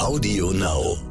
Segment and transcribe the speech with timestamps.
[0.00, 1.09] Audio Now.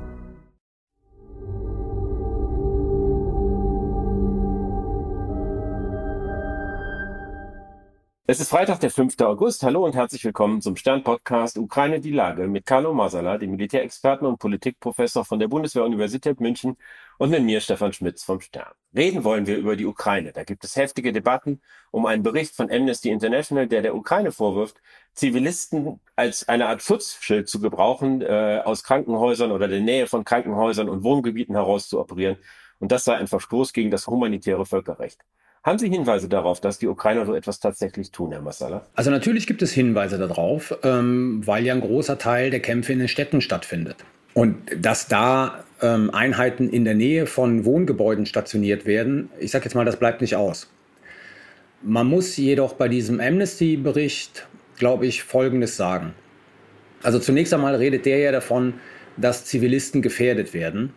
[8.31, 9.19] Es ist Freitag, der 5.
[9.21, 9.63] August.
[9.63, 14.37] Hallo und herzlich willkommen zum Stern-Podcast Ukraine die Lage mit Carlo Masala, dem Militärexperten und
[14.37, 16.77] Politikprofessor von der Bundeswehr-Universität München
[17.17, 18.71] und mit mir, Stefan Schmitz vom Stern.
[18.95, 20.31] Reden wollen wir über die Ukraine.
[20.31, 24.79] Da gibt es heftige Debatten um einen Bericht von Amnesty International, der der Ukraine vorwirft,
[25.15, 30.87] Zivilisten als eine Art Schutzschild zu gebrauchen, äh, aus Krankenhäusern oder der Nähe von Krankenhäusern
[30.87, 32.37] und Wohngebieten heraus zu operieren.
[32.77, 35.19] Und das sei ein Verstoß gegen das humanitäre Völkerrecht.
[35.63, 38.85] Haben Sie Hinweise darauf, dass die Ukrainer so etwas tatsächlich tun, Herr Massala?
[38.95, 42.99] Also natürlich gibt es Hinweise darauf, ähm, weil ja ein großer Teil der Kämpfe in
[42.99, 43.97] den Städten stattfindet.
[44.33, 49.73] Und dass da ähm, Einheiten in der Nähe von Wohngebäuden stationiert werden, ich sage jetzt
[49.73, 50.71] mal, das bleibt nicht aus.
[51.81, 56.13] Man muss jedoch bei diesem Amnesty-Bericht, glaube ich, Folgendes sagen.
[57.03, 58.75] Also zunächst einmal redet der ja davon,
[59.17, 60.93] dass Zivilisten gefährdet werden,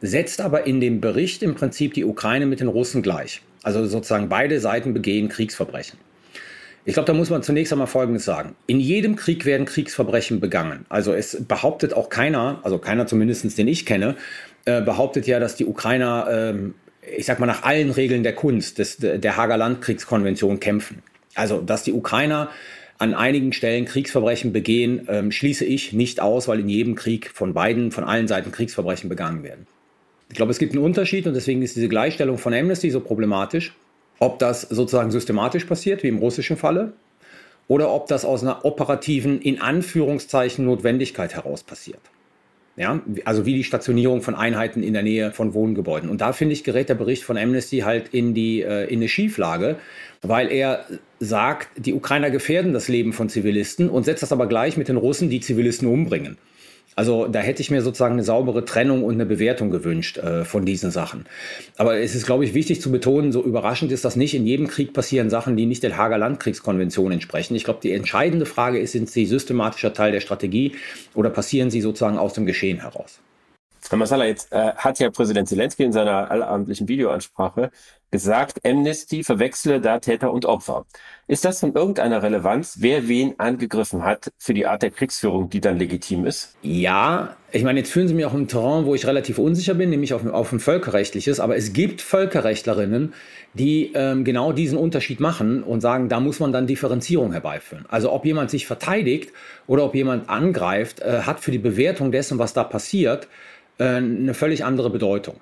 [0.00, 3.42] setzt aber in dem Bericht im Prinzip die Ukraine mit den Russen gleich.
[3.62, 5.98] Also sozusagen beide Seiten begehen Kriegsverbrechen.
[6.86, 8.54] Ich glaube, da muss man zunächst einmal Folgendes sagen.
[8.66, 10.86] In jedem Krieg werden Kriegsverbrechen begangen.
[10.88, 14.16] Also es behauptet auch keiner, also keiner zumindest, den ich kenne,
[14.64, 16.74] äh, behauptet ja, dass die Ukrainer, ähm,
[17.16, 21.02] ich sag mal, nach allen Regeln der Kunst des, der Hager Landkriegskonvention kämpfen.
[21.34, 22.50] Also, dass die Ukrainer
[22.98, 27.54] an einigen Stellen Kriegsverbrechen begehen, ähm, schließe ich nicht aus, weil in jedem Krieg von
[27.54, 29.66] beiden, von allen Seiten Kriegsverbrechen begangen werden.
[30.30, 33.74] Ich glaube, es gibt einen Unterschied und deswegen ist diese Gleichstellung von Amnesty so problematisch.
[34.18, 36.92] Ob das sozusagen systematisch passiert, wie im russischen Falle,
[37.68, 42.00] oder ob das aus einer operativen, in Anführungszeichen, Notwendigkeit heraus passiert.
[42.76, 46.08] Ja, also wie die Stationierung von Einheiten in der Nähe von Wohngebäuden.
[46.08, 49.08] Und da finde ich, gerät der Bericht von Amnesty halt in, die, äh, in eine
[49.08, 49.76] Schieflage,
[50.22, 50.84] weil er
[51.18, 54.96] sagt, die Ukrainer gefährden das Leben von Zivilisten und setzt das aber gleich mit den
[54.96, 56.38] Russen, die Zivilisten umbringen.
[57.00, 60.66] Also da hätte ich mir sozusagen eine saubere Trennung und eine Bewertung gewünscht äh, von
[60.66, 61.24] diesen Sachen.
[61.78, 64.34] Aber es ist, glaube ich, wichtig zu betonen, so überraschend ist das nicht.
[64.34, 67.54] In jedem Krieg passieren Sachen, die nicht der Hager Landkriegskonvention entsprechen.
[67.54, 70.72] Ich glaube, die entscheidende Frage ist, sind sie systematischer Teil der Strategie
[71.14, 73.22] oder passieren sie sozusagen aus dem Geschehen heraus?
[73.90, 77.72] Herr Masala, jetzt äh, hat ja Präsident Zelensky in seiner allabendlichen Videoansprache
[78.12, 80.86] gesagt, Amnesty verwechsle da Täter und Opfer.
[81.26, 85.60] Ist das von irgendeiner Relevanz, wer wen angegriffen hat für die Art der Kriegsführung, die
[85.60, 86.54] dann legitim ist?
[86.62, 89.90] Ja, ich meine, jetzt fühlen Sie mich auch im Terrain, wo ich relativ unsicher bin,
[89.90, 93.12] nämlich auf, auf ein völkerrechtliches, aber es gibt Völkerrechtlerinnen,
[93.54, 97.86] die ähm, genau diesen Unterschied machen und sagen, da muss man dann Differenzierung herbeiführen.
[97.88, 99.32] Also ob jemand sich verteidigt
[99.66, 103.26] oder ob jemand angreift, äh, hat für die Bewertung dessen, was da passiert,
[103.84, 105.40] eine völlig andere Bedeutung.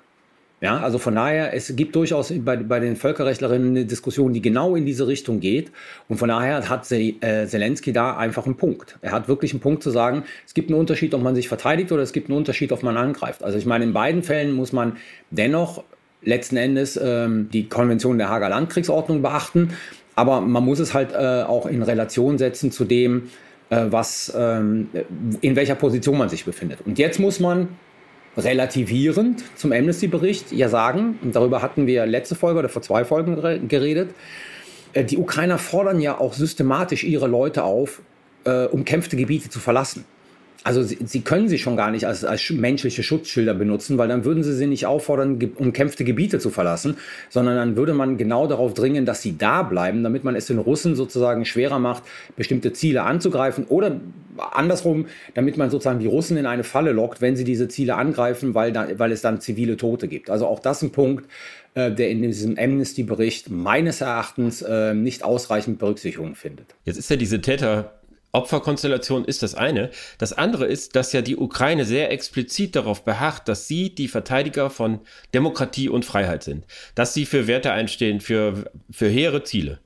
[0.61, 4.75] Ja, also von daher, es gibt durchaus bei, bei den Völkerrechtlerinnen eine Diskussion, die genau
[4.75, 5.71] in diese Richtung geht.
[6.09, 8.97] Und von daher hat äh, Zelensky da einfach einen Punkt.
[9.01, 11.93] Er hat wirklich einen Punkt zu sagen, es gibt einen Unterschied, ob man sich verteidigt
[11.93, 13.41] oder es gibt einen Unterschied, ob man angreift.
[13.41, 14.97] Also ich meine, in beiden Fällen muss man
[15.31, 15.83] dennoch
[16.23, 19.69] letzten Endes ähm, die Konvention der Hager Landkriegsordnung beachten.
[20.15, 23.29] Aber man muss es halt äh, auch in Relation setzen zu dem,
[23.69, 24.89] äh, was, ähm,
[25.39, 26.79] in welcher Position man sich befindet.
[26.85, 27.69] Und jetzt muss man
[28.39, 33.67] relativierend zum Amnesty-Bericht ja sagen, und darüber hatten wir letzte Folge oder vor zwei Folgen
[33.67, 34.13] geredet,
[34.93, 38.01] äh, die Ukrainer fordern ja auch systematisch ihre Leute auf,
[38.45, 40.05] äh, umkämpfte Gebiete zu verlassen.
[40.63, 44.25] Also sie, sie, können sie schon gar nicht als, als menschliche Schutzschilder benutzen, weil dann
[44.25, 46.97] würden sie sie nicht auffordern, ge umkämpfte Gebiete zu verlassen,
[47.29, 50.57] sondern dann würde man genau darauf dringen, dass sie da bleiben, damit man es den
[50.59, 52.03] Russen sozusagen schwerer macht,
[52.35, 53.99] bestimmte Ziele anzugreifen oder
[54.51, 58.53] andersrum, damit man sozusagen die Russen in eine Falle lockt, wenn sie diese Ziele angreifen,
[58.53, 60.29] weil, da, weil es dann zivile Tote gibt.
[60.29, 61.25] Also auch das ein Punkt,
[61.75, 66.75] äh, der in diesem Amnesty-Bericht meines Erachtens äh, nicht ausreichend Berücksichtigung findet.
[66.83, 67.98] Jetzt ist ja diese Täter
[68.31, 69.89] Opferkonstellation ist das eine.
[70.17, 74.69] Das andere ist, dass ja die Ukraine sehr explizit darauf beharrt, dass sie die Verteidiger
[74.69, 74.99] von
[75.33, 79.79] Demokratie und Freiheit sind, dass sie für Werte einstehen, für, für hehre Ziele.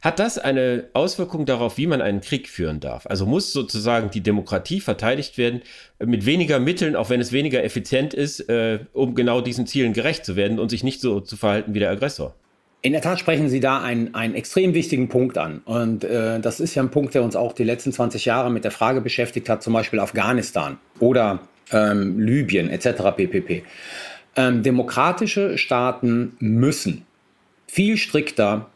[0.00, 3.06] Hat das eine Auswirkung darauf, wie man einen Krieg führen darf?
[3.06, 5.60] Also muss sozusagen die Demokratie verteidigt werden
[5.98, 10.24] mit weniger Mitteln, auch wenn es weniger effizient ist, äh, um genau diesen Zielen gerecht
[10.24, 12.34] zu werden und sich nicht so zu verhalten wie der Aggressor?
[12.82, 15.60] In der Tat sprechen Sie da einen, einen extrem wichtigen Punkt an.
[15.66, 18.64] Und äh, das ist ja ein Punkt, der uns auch die letzten 20 Jahre mit
[18.64, 21.40] der Frage beschäftigt hat, zum Beispiel Afghanistan oder
[21.72, 23.02] ähm, Libyen etc.
[23.16, 23.64] ppp.
[24.36, 27.04] Ähm, demokratische Staaten müssen
[27.66, 28.70] viel strikter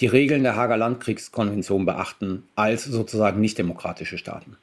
[0.00, 4.56] die Regeln der Hager Landkriegskonvention beachten als sozusagen nicht demokratische Staaten.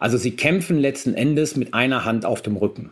[0.00, 2.90] Also sie kämpfen letzten Endes mit einer Hand auf dem Rücken.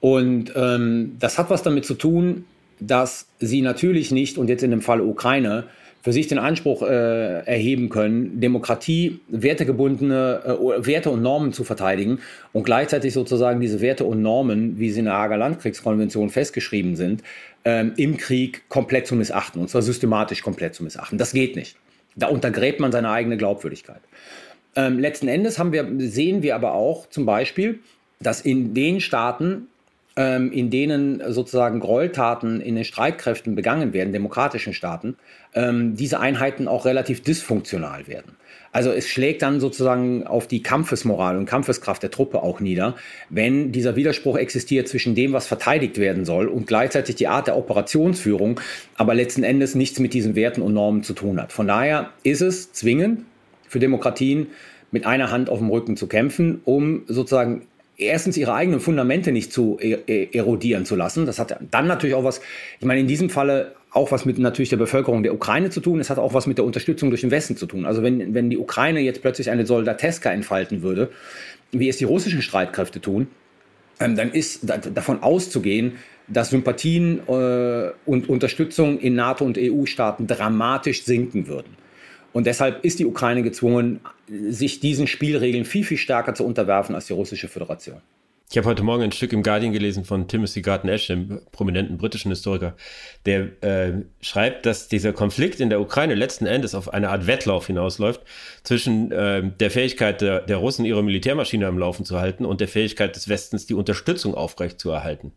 [0.00, 2.44] Und ähm, das hat was damit zu tun,
[2.86, 5.64] dass sie natürlich nicht, und jetzt in dem Fall Ukraine,
[6.04, 12.18] für sich den Anspruch äh, erheben können, Demokratie, wertegebundene äh, Werte und Normen zu verteidigen
[12.52, 17.22] und gleichzeitig sozusagen diese Werte und Normen, wie sie in der Hager Landkriegskonvention festgeschrieben sind,
[17.64, 21.16] ähm, im Krieg komplett zu missachten, und zwar systematisch komplett zu missachten.
[21.16, 21.76] Das geht nicht.
[22.16, 24.00] Da untergräbt man seine eigene Glaubwürdigkeit.
[24.76, 27.78] Ähm, letzten Endes wir, sehen wir aber auch zum Beispiel,
[28.20, 29.68] dass in den Staaten,
[30.16, 35.16] ähm, in denen sozusagen Gräueltaten in den Streitkräften begangen werden, demokratischen Staaten,
[35.54, 38.36] ähm, diese Einheiten auch relativ dysfunktional werden.
[38.70, 42.96] Also es schlägt dann sozusagen auf die Kampfesmoral und Kampfeskraft der Truppe auch nieder,
[43.30, 47.56] wenn dieser Widerspruch existiert zwischen dem, was verteidigt werden soll und gleichzeitig die Art der
[47.56, 48.60] Operationsführung,
[48.96, 51.52] aber letzten Endes nichts mit diesen Werten und Normen zu tun hat.
[51.52, 53.24] Von daher ist es zwingend
[53.68, 54.48] für Demokratien,
[54.90, 59.52] mit einer Hand auf dem Rücken zu kämpfen, um sozusagen erstens ihre eigenen Fundamente nicht
[59.52, 61.26] zu e-, e-, erodieren zu lassen.
[61.26, 62.40] Das hat dann natürlich auch was,
[62.80, 66.00] ich meine, in diesem Falle auch was mit natürlich der Bevölkerung der Ukraine zu tun.
[66.00, 67.86] Es hat auch was mit der Unterstützung durch den Westen zu tun.
[67.86, 71.10] Also wenn, wenn die Ukraine jetzt plötzlich eine Soldateska entfalten würde,
[71.70, 73.28] wie es die russischen Streitkräfte tun,
[74.00, 75.92] ähm, dann ist da, davon auszugehen,
[76.26, 81.76] dass Sympathien äh, und Unterstützung in NATO und EU-Staaten dramatisch sinken würden.
[82.34, 87.06] Und deshalb ist die Ukraine gezwungen, sich diesen Spielregeln viel, viel stärker zu unterwerfen als
[87.06, 88.00] die russische Föderation.
[88.50, 91.98] Ich habe heute Morgen ein Stück im Guardian gelesen von Timothy Garton Ash, dem prominenten
[91.98, 92.76] britischen Historiker,
[93.26, 97.66] der äh, schreibt, dass dieser Konflikt in der Ukraine letzten Endes auf eine Art Wettlauf
[97.66, 98.20] hinausläuft
[98.62, 102.68] zwischen äh, der Fähigkeit der, der Russen, ihre Militärmaschine am Laufen zu halten und der
[102.68, 105.32] Fähigkeit des Westens, die Unterstützung aufrecht zu erhalten.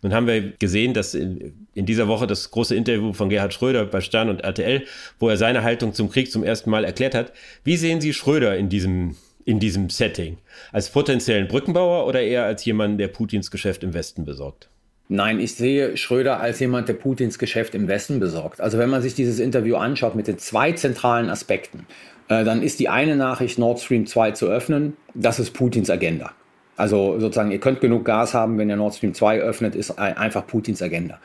[0.00, 3.84] Nun haben wir gesehen, dass in, in dieser Woche das große Interview von Gerhard Schröder
[3.84, 4.84] bei Stern und RTL,
[5.18, 7.32] wo er seine Haltung zum Krieg zum ersten Mal erklärt hat.
[7.62, 10.38] Wie sehen Sie Schröder in diesem in diesem Setting?
[10.72, 14.68] Als potenziellen Brückenbauer oder eher als jemand, der Putins Geschäft im Westen besorgt?
[15.08, 18.60] Nein, ich sehe Schröder als jemand, der Putins Geschäft im Westen besorgt.
[18.60, 21.86] Also wenn man sich dieses Interview anschaut mit den zwei zentralen Aspekten,
[22.28, 26.32] äh, dann ist die eine Nachricht, Nord Stream 2 zu öffnen, das ist Putins Agenda.
[26.76, 30.46] Also sozusagen, ihr könnt genug Gas haben, wenn ihr Nord Stream 2 öffnet, ist einfach
[30.46, 31.20] Putins Agenda.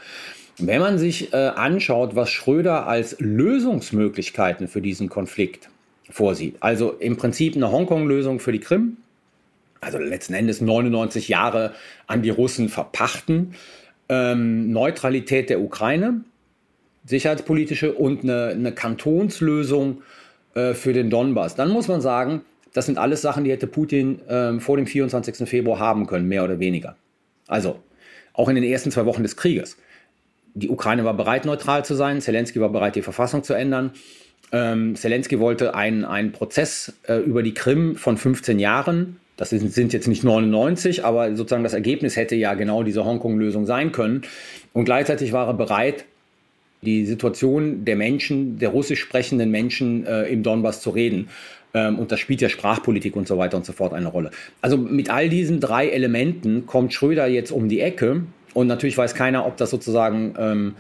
[0.57, 5.69] Wenn man sich äh, anschaut, was Schröder als Lösungsmöglichkeiten für diesen Konflikt
[6.09, 6.57] vorsieht.
[6.59, 8.97] Also im Prinzip eine Hongkong-Lösung für die Krim,
[9.81, 11.73] also letzten Endes 99 Jahre
[12.07, 13.56] an die Russen verpachten,
[14.09, 16.21] ähm, Neutralität der Ukraine,
[17.06, 20.01] sicherheitspolitische und eine, eine Kantonslösung
[20.56, 21.56] äh, für den Donbass.
[21.56, 22.41] Dann muss man sagen,
[22.73, 25.47] das sind alles Sachen, die hätte Putin äh, vor dem 24.
[25.47, 26.95] Februar haben können, mehr oder weniger.
[27.47, 27.79] Also
[28.33, 29.77] auch in den ersten zwei Wochen des Krieges.
[30.53, 33.91] Die Ukraine war bereit, neutral zu sein, Zelensky war bereit, die Verfassung zu ändern.
[34.51, 39.18] Ähm, Zelensky wollte einen, Prozess äh, über die Krim von 15 Jahren.
[39.38, 43.66] Das sind, sind jetzt nicht 99, aber sozusagen das Ergebnis hätte ja genau diese Hongkong-Lösung
[43.66, 44.24] sein können.
[44.74, 46.06] Und gleichzeitig war er bereit,
[46.81, 51.30] die Situation der Menschen, der russisch sprechenden Menschen äh, im Donbass zu reden.
[51.74, 54.31] Ähm, und das spielt ja Sprachpolitik und so weiter und so fort eine Rolle.
[54.62, 58.24] Also mit all diesen drei Elementen kommt Schröder jetzt um die Ecke.
[58.54, 60.75] Und natürlich weiß keiner, ob das sozusagen ähm,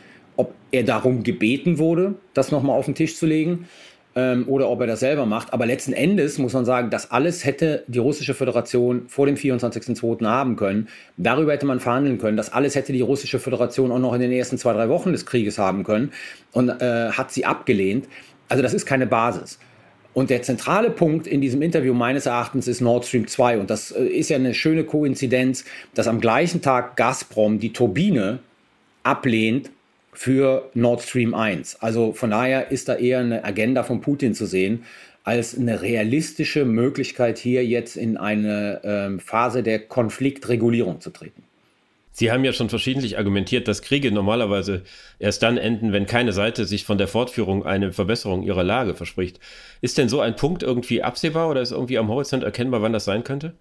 [0.71, 3.67] er darum gebeten wurde, das nochmal auf den Tisch zu legen
[4.15, 5.53] ähm, oder ob er das selber macht.
[5.53, 10.25] Aber letzten Endes muss man sagen, das alles hätte die russische Föderation vor dem 24.02.
[10.25, 10.87] haben können.
[11.17, 12.37] Darüber hätte man verhandeln können.
[12.37, 15.25] Das alles hätte die russische Föderation auch noch in den ersten zwei, drei Wochen des
[15.25, 16.11] Krieges haben können
[16.51, 18.07] und äh, hat sie abgelehnt.
[18.47, 19.59] Also das ist keine Basis.
[20.13, 23.59] Und der zentrale Punkt in diesem Interview meines Erachtens ist Nord Stream 2.
[23.59, 28.39] Und das äh, ist ja eine schöne Koinzidenz, dass am gleichen Tag Gazprom die Turbine
[29.03, 29.69] ablehnt,
[30.13, 31.77] für Nord Stream 1.
[31.81, 34.85] Also von daher ist da eher eine Agenda von Putin zu sehen,
[35.23, 41.43] als eine realistische Möglichkeit, hier jetzt in eine ähm, Phase der Konfliktregulierung zu treten.
[42.19, 44.81] Sie haben ja schon verschiedentlich argumentiert, dass Kriege normalerweise
[45.19, 49.39] erst dann enden, wenn keine Seite sich von der Fortführung eine Verbesserung ihrer Lage verspricht.
[49.79, 53.05] Ist denn so ein Punkt irgendwie absehbar oder ist irgendwie am Horizont erkennbar, wann das
[53.05, 53.53] sein könnte?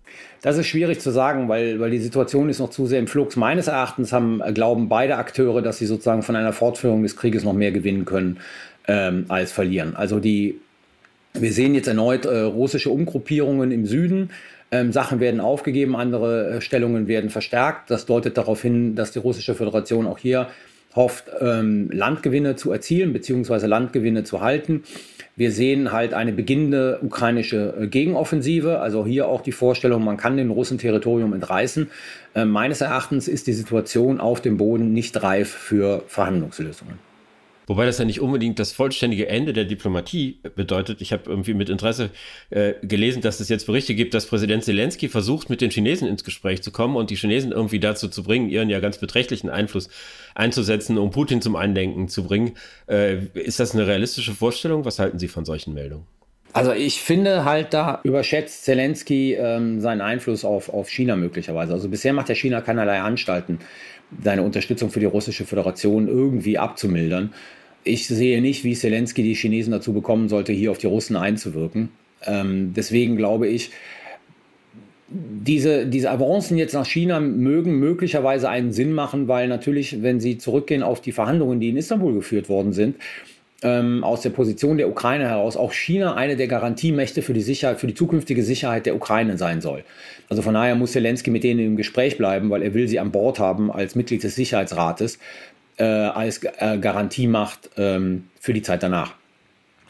[0.42, 3.36] Das ist schwierig zu sagen, weil, weil die Situation ist noch zu sehr im Flux.
[3.36, 7.52] Meines Erachtens haben, glauben beide Akteure, dass sie sozusagen von einer Fortführung des Krieges noch
[7.52, 8.38] mehr gewinnen können
[8.88, 9.94] ähm, als verlieren.
[9.94, 10.58] Also die,
[11.32, 14.30] wir sehen jetzt erneut äh, russische Umgruppierungen im Süden.
[14.70, 17.90] Ähm, Sachen werden aufgegeben, andere äh, Stellungen werden verstärkt.
[17.90, 20.48] Das deutet darauf hin, dass die russische Föderation auch hier
[20.94, 23.66] hofft, ähm, Landgewinne zu erzielen bzw.
[23.66, 24.82] Landgewinne zu halten.
[25.36, 30.36] Wir sehen halt eine beginnende ukrainische äh, Gegenoffensive, also hier auch die Vorstellung, man kann
[30.36, 31.90] den Russen Territorium entreißen.
[32.34, 37.07] Äh, meines Erachtens ist die Situation auf dem Boden nicht reif für Verhandlungslösungen.
[37.68, 41.02] Wobei das ja nicht unbedingt das vollständige Ende der Diplomatie bedeutet.
[41.02, 42.10] Ich habe irgendwie mit Interesse
[42.48, 46.24] äh, gelesen, dass es jetzt Berichte gibt, dass Präsident Zelensky versucht, mit den Chinesen ins
[46.24, 49.90] Gespräch zu kommen und die Chinesen irgendwie dazu zu bringen, ihren ja ganz beträchtlichen Einfluss
[50.34, 52.52] einzusetzen, um Putin zum Eindenken zu bringen.
[52.88, 54.86] Äh, ist das eine realistische Vorstellung?
[54.86, 56.06] Was halten Sie von solchen Meldungen?
[56.54, 61.74] Also ich finde halt, da überschätzt Zelensky ähm, seinen Einfluss auf, auf China möglicherweise.
[61.74, 63.58] Also bisher macht der China keinerlei Anstalten,
[64.22, 67.32] seine Unterstützung für die russische Föderation irgendwie abzumildern.
[67.84, 71.90] Ich sehe nicht, wie Zelensky die Chinesen dazu bekommen sollte, hier auf die Russen einzuwirken.
[72.24, 73.70] Ähm, deswegen glaube ich,
[75.10, 80.36] diese, diese Avancen jetzt nach China mögen möglicherweise einen Sinn machen, weil natürlich, wenn sie
[80.36, 82.96] zurückgehen auf die Verhandlungen, die in Istanbul geführt worden sind,
[83.62, 87.80] ähm, aus der Position der Ukraine heraus auch China eine der Garantiemächte für die Sicherheit,
[87.80, 89.84] für die zukünftige Sicherheit der Ukraine sein soll.
[90.28, 93.10] Also von daher muss Zelensky mit denen im Gespräch bleiben, weil er will sie an
[93.10, 95.18] Bord haben als Mitglied des Sicherheitsrates,
[95.76, 99.14] äh, als äh, Garantiemacht ähm, für die Zeit danach.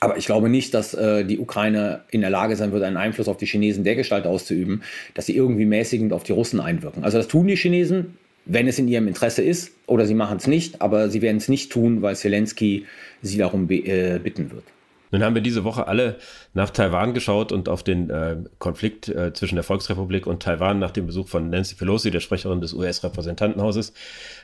[0.01, 3.29] Aber ich glaube nicht, dass äh, die Ukraine in der Lage sein wird, einen Einfluss
[3.29, 4.83] auf die Chinesen dergestalt auszuüben,
[5.15, 7.05] dass sie irgendwie mäßigend auf die Russen einwirken.
[7.05, 8.17] Also das tun die Chinesen,
[8.49, 11.49] wenn es in ihrem Interesse ist, oder sie machen es nicht, aber sie werden es
[11.49, 12.87] nicht tun, weil Zelensky
[13.23, 14.65] sie darum äh, bitten wird.
[15.11, 16.17] Nun haben wir diese Woche alle
[16.53, 20.91] nach Taiwan geschaut und auf den äh, Konflikt äh, zwischen der Volksrepublik und Taiwan nach
[20.91, 23.95] dem Besuch von Nancy Pelosi, der Sprecherin des US-Repräsentantenhauses.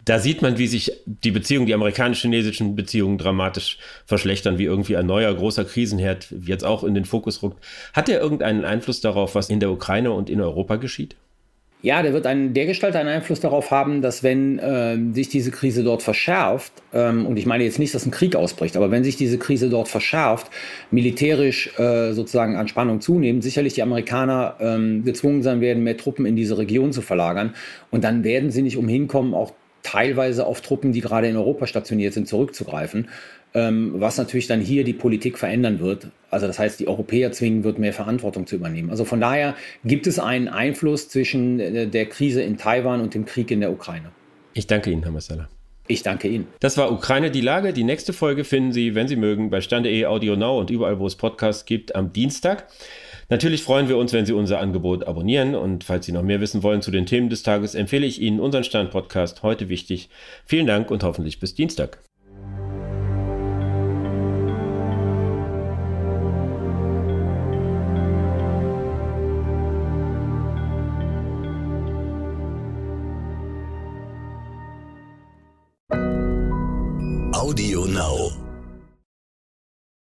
[0.04, 5.06] Da sieht man, wie sich die Beziehungen, die amerikanisch-chinesischen Beziehungen dramatisch verschlechtern, wie irgendwie ein
[5.06, 7.62] neuer großer Krisenherd jetzt auch in den Fokus rückt.
[7.92, 11.16] Hat der irgendeinen Einfluss darauf, was in der Ukraine und in Europa geschieht?
[11.85, 15.85] Ja, der wird einen, dergestalt einen Einfluss darauf haben, dass wenn äh, sich diese Krise
[15.85, 19.17] dort verschärft, ähm, und ich meine jetzt nicht, dass ein Krieg ausbricht, aber wenn sich
[19.17, 20.50] diese Krise dort verschärft,
[20.91, 26.25] militärisch äh, sozusagen an Spannung zunehmen, sicherlich die Amerikaner ähm, gezwungen sein werden, mehr Truppen
[26.25, 27.53] in diese Region zu verlagern.
[27.91, 31.67] Und dann werden sie nicht umhin kommen, auch teilweise auf Truppen, die gerade in Europa
[31.67, 33.09] stationiert sind, zurückzugreifen
[33.54, 36.08] was natürlich dann hier die Politik verändern wird.
[36.30, 38.90] Also das heißt, die Europäer zwingen wird, mehr Verantwortung zu übernehmen.
[38.90, 43.25] Also von daher gibt es einen Einfluss zwischen äh, der Krise in Taiwan und dem
[43.25, 44.11] Krieg in der Ukraine.
[44.54, 45.49] Ich danke Ihnen, Herr Massala.
[45.87, 46.49] Ich danke Ihnen.
[46.61, 47.73] Das war Ukraine die Lage.
[47.73, 51.06] Die nächste Folge finden Sie, wenn Sie mögen, bei Stande.de, Audio Now und überall, wo
[51.06, 52.66] es Podcasts gibt, am Dienstag.
[53.28, 56.62] Natürlich freuen wir uns, wenn Sie unser Angebot abonnieren und falls Sie noch mehr wissen
[56.62, 60.08] wollen zu den Themen des Tages, empfehle ich Ihnen unseren Stern-Podcast heute wichtig.
[60.44, 61.99] Vielen Dank und hoffentlich bis Dienstag.